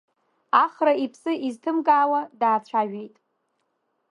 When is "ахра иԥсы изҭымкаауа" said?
0.63-2.21